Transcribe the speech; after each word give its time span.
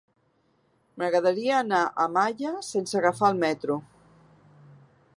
M'agradaria 1.01 1.59
anar 1.65 1.83
a 2.05 2.09
Malla 2.15 2.57
sense 2.71 3.01
agafar 3.03 3.33
el 3.35 3.41
metro. 3.47 3.81